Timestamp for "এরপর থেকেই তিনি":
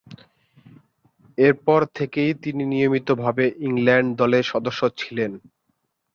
1.37-2.63